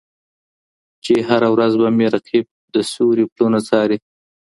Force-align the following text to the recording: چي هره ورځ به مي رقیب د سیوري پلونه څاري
چي 1.03 1.13
هره 1.27 1.47
ورځ 1.53 1.73
به 1.81 1.87
مي 1.97 2.07
رقیب 2.15 2.45
د 2.73 2.75
سیوري 2.91 3.25
پلونه 3.33 3.59
څاري 3.67 3.97